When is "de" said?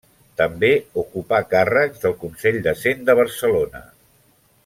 2.69-2.75, 3.11-3.17